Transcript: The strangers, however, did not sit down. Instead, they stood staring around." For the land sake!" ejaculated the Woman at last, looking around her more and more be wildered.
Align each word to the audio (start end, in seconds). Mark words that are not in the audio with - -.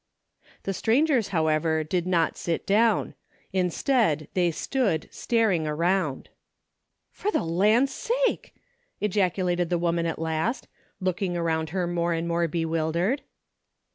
The 0.63 0.73
strangers, 0.73 1.27
however, 1.27 1.83
did 1.83 2.07
not 2.07 2.35
sit 2.35 2.65
down. 2.65 3.13
Instead, 3.53 4.27
they 4.33 4.49
stood 4.49 5.07
staring 5.11 5.67
around." 5.67 6.29
For 7.11 7.29
the 7.29 7.43
land 7.43 7.87
sake!" 7.87 8.55
ejaculated 8.99 9.69
the 9.69 9.77
Woman 9.77 10.07
at 10.07 10.17
last, 10.17 10.67
looking 10.99 11.37
around 11.37 11.69
her 11.69 11.85
more 11.85 12.13
and 12.13 12.27
more 12.27 12.47
be 12.47 12.65
wildered. 12.65 13.21